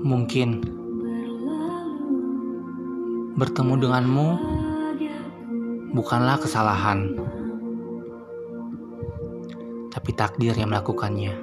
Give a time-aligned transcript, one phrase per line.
[0.00, 0.64] Mungkin
[3.36, 4.28] bertemu denganmu
[5.92, 7.12] bukanlah kesalahan,
[9.92, 11.36] tapi takdir yang melakukannya.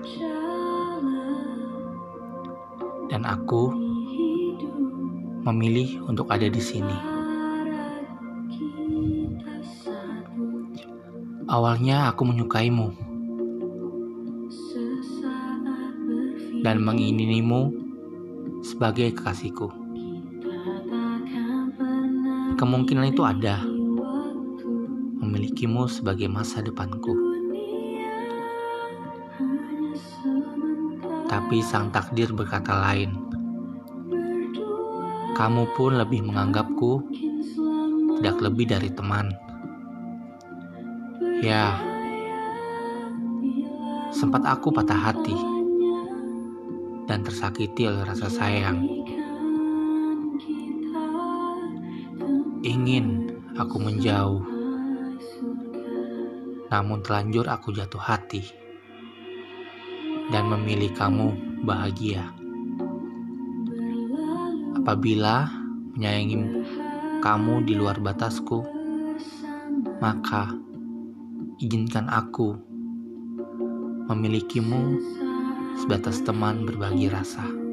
[3.14, 3.72] Dan aku
[5.46, 6.98] memilih untuk ada di sini.
[11.48, 12.88] Awalnya aku menyukaimu
[16.68, 17.87] dan menginginimu
[18.68, 19.72] sebagai kekasihku.
[22.60, 23.64] Kemungkinan itu ada
[25.24, 27.16] memilikimu sebagai masa depanku.
[31.32, 33.16] Tapi sang takdir berkata lain.
[35.32, 37.08] Kamu pun lebih menganggapku
[38.20, 39.32] tidak lebih dari teman.
[41.40, 41.78] Ya,
[44.10, 45.57] sempat aku patah hati
[47.08, 48.84] dan tersakiti oleh rasa sayang.
[52.68, 54.44] Ingin aku menjauh,
[56.68, 58.44] namun terlanjur aku jatuh hati
[60.36, 61.32] dan memilih kamu
[61.64, 62.28] bahagia.
[64.76, 65.48] Apabila
[65.96, 66.68] menyayangi
[67.24, 68.68] kamu di luar batasku,
[70.04, 70.52] maka
[71.58, 72.54] izinkan aku
[74.12, 75.00] memilikimu
[75.78, 77.67] sebatas teman berbagi rasa.